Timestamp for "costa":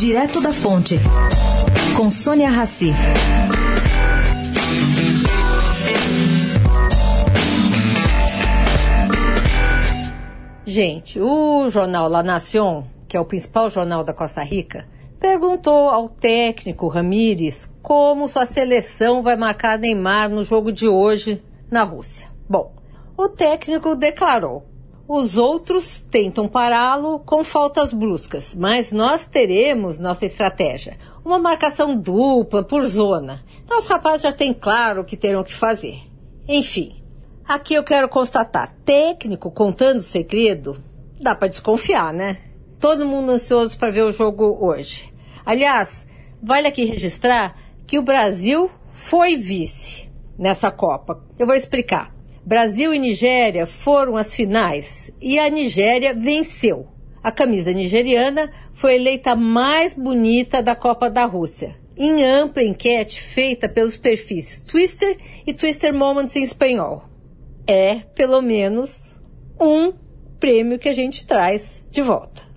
14.14-14.42